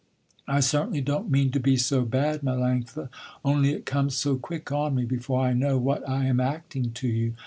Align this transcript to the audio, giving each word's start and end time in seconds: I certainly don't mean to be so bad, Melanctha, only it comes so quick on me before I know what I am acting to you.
I 0.47 0.61
certainly 0.61 1.01
don't 1.01 1.29
mean 1.29 1.51
to 1.51 1.59
be 1.59 1.77
so 1.77 2.01
bad, 2.05 2.41
Melanctha, 2.41 3.09
only 3.45 3.69
it 3.69 3.85
comes 3.85 4.17
so 4.17 4.35
quick 4.35 4.71
on 4.71 4.95
me 4.95 5.05
before 5.05 5.41
I 5.41 5.53
know 5.53 5.77
what 5.77 6.01
I 6.09 6.25
am 6.25 6.39
acting 6.39 6.91
to 6.93 7.07
you. 7.07 7.35